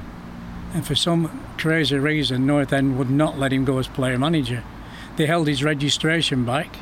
[0.73, 4.65] And for some crazy reason, North End would not let him go as player manager.
[5.17, 6.77] They held his registration back,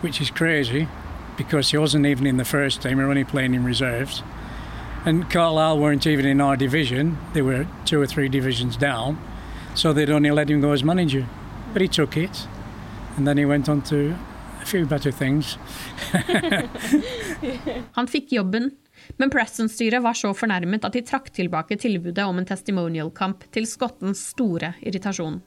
[0.00, 0.88] which is crazy
[1.36, 4.22] because he wasn't even in the first team, he was only playing in reserves.
[5.04, 9.18] And Carlisle weren't even in our division, they were two or three divisions down,
[9.74, 11.26] so they'd only let him go as manager.
[11.72, 12.46] But he took it,
[13.16, 14.16] and then he went on to
[14.60, 15.58] a few better things.
[17.92, 18.72] Han fick jobben
[19.18, 24.22] Men Preston-styret var så fornærmet at de trakk tilbake tilbudet om en testimonial-kamp, til skottens
[24.32, 25.40] store irritasjon.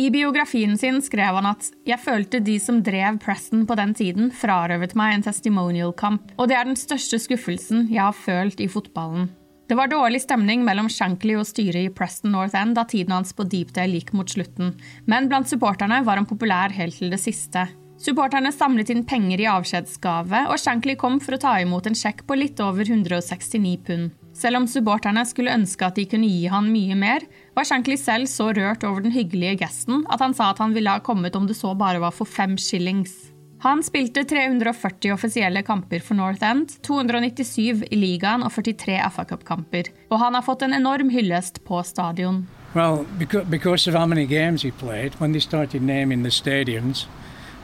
[0.00, 4.30] I biografien sin skrev han at «Jeg følte de som drev Preston på den tiden,
[4.32, 9.28] frarøvet meg en testimonial-kamp, og det er den største skuffelsen jeg har følt i fotballen.
[9.68, 13.36] Det var dårlig stemning mellom Shankly og styret i Preston North End da tiden hans
[13.36, 14.74] på Deepdale gikk mot slutten,
[15.08, 17.68] men blant supporterne var han populær helt til det siste.
[18.02, 22.24] Supporterne samlet inn penger i avskjedsgave, og Shankly kom for å ta imot en sjekk
[22.26, 24.10] på litt over 169 pund.
[24.34, 27.22] Selv om supporterne skulle ønske at de kunne gi han mye mer,
[27.54, 30.90] var Shankly selv så rørt over den hyggelige gesten at han sa at han ville
[30.90, 33.14] ha kommet om det så bare var for fem shillings.
[33.62, 39.92] Han spilte 340 offisielle kamper for North End, 297 i ligaen og 43 FA Cup-kamper.
[40.10, 42.48] Og han har fått en enorm hyllest på stadion.
[42.74, 45.82] Well, because, because of how many games he played, when they started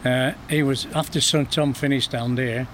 [0.04, 2.66] Uh, he was after Tom finished down there.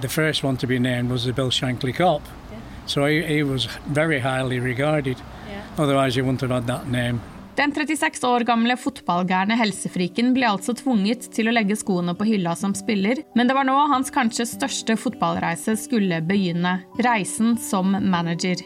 [0.00, 2.58] The first one to be named was the Bill Shankly Cop, yeah.
[2.86, 5.16] so he, he, was very highly regarded.
[5.48, 5.62] Yeah.
[5.78, 7.20] Otherwise, he wouldn't have had that name.
[7.56, 12.56] Den 36 år gamle fotballgærne helsefriken ble altså tvunget til å legge skoene på hylla
[12.58, 16.80] som spiller, men det var nå hans kanskje største fotballreise skulle begynne.
[16.98, 18.58] Reisen som manager.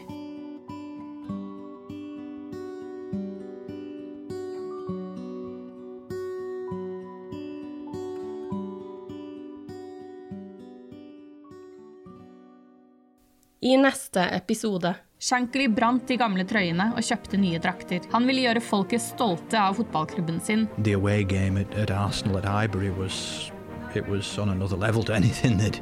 [13.69, 18.01] I neste episode Shankly brant de gamle trøyene og kjøpte nye drakter.
[18.09, 20.63] Han ville gjøre folket stolte av fotballklubben sin.
[20.79, 23.51] The away game at, at Arsenal at Highbury was
[23.93, 25.77] it was on another level to anything that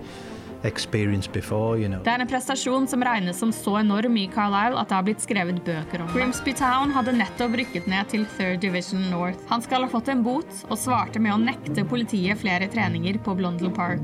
[1.32, 2.04] before, you know.
[2.04, 5.24] Det er en prestasjon som regnes som så enorm i Carlisle at det har blitt
[5.24, 9.40] skrevet bøker om Grimsby Town hadde nettopp rykket ned til Third Division North.
[9.48, 13.38] Han skal ha fått en bot, og svarte med å nekte politiet flere treninger på
[13.38, 14.04] Blondel Park.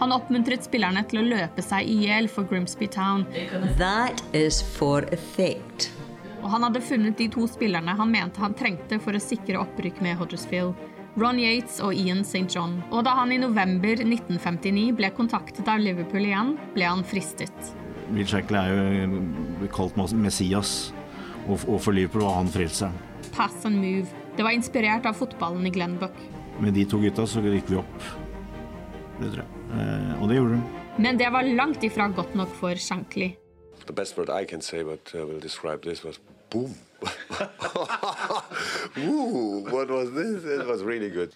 [0.00, 3.26] Han oppmuntret spillerne til å løpe seg i hjel for Grimsby Town.
[3.76, 5.90] That is for effect.
[6.40, 10.00] Og han hadde funnet de to spillerne han mente han trengte for å sikre opprykk
[10.00, 10.72] med Huddersfield.
[11.20, 12.46] Ron Yates og Ian St.
[12.48, 12.78] John.
[12.88, 17.74] Og da han i november 1959 ble kontaktet av Liverpool igjen, ble han fristet.
[18.08, 20.94] Bill Shackle er jo kalt Messias,
[21.44, 22.96] og for Liverpool var han frelseren.
[23.36, 24.08] Pass and move.
[24.38, 26.16] Det var inspirert av fotballen i Glenbuck.
[26.56, 28.12] Med de to gutta så gikk vi opp.
[29.20, 29.59] Det tror jeg.
[29.74, 30.62] Eh, og det gjorde de.
[30.98, 33.30] Men det var langt ifra godt nok for Shankly.
[33.86, 36.74] The best word I can say, but uh, will describe this was boom.
[38.98, 40.44] Ooh, what was this?
[40.44, 41.32] It was really good.